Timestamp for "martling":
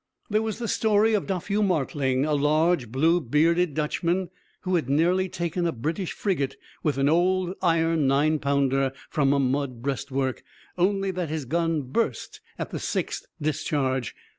1.61-2.25